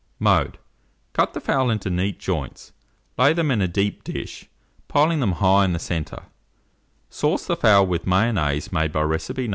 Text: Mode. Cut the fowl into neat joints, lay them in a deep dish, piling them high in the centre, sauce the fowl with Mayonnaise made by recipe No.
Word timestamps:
Mode. 0.17 0.57
Cut 1.13 1.35
the 1.35 1.39
fowl 1.39 1.69
into 1.69 1.91
neat 1.91 2.17
joints, 2.17 2.71
lay 3.19 3.33
them 3.33 3.51
in 3.51 3.61
a 3.61 3.67
deep 3.67 4.03
dish, 4.03 4.49
piling 4.87 5.19
them 5.19 5.33
high 5.33 5.63
in 5.63 5.73
the 5.73 5.77
centre, 5.77 6.23
sauce 7.07 7.45
the 7.45 7.55
fowl 7.55 7.85
with 7.85 8.07
Mayonnaise 8.07 8.71
made 8.71 8.91
by 8.91 9.03
recipe 9.03 9.47
No. 9.47 9.49